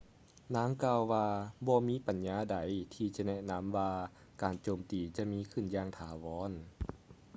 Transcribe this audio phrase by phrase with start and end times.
[0.55, 1.27] ນາງກ່າວວ່າ
[1.67, 2.55] ບໍ່ມີປັນຍາໃດ
[2.93, 3.91] ທີ່ຈະແນະນຳວ່າ
[4.41, 6.51] ການໂຈມຕີຈະມີຂຶ້ນຢ່າງຖາວອນ